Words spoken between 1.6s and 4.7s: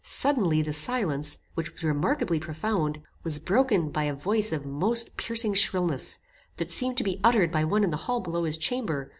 was remarkably profound, was broken by a voice of